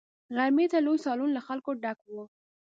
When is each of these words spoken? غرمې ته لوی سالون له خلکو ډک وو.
غرمې 0.35 0.65
ته 0.71 0.77
لوی 0.85 0.99
سالون 1.05 1.29
له 1.33 1.41
خلکو 1.47 1.71
ډک 1.83 1.99
وو. 2.11 2.23